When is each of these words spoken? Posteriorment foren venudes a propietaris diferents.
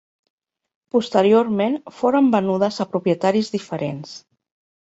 Posteriorment 0.95 1.77
foren 1.99 2.31
venudes 2.39 2.81
a 2.87 2.91
propietaris 2.97 3.55
diferents. 3.59 4.19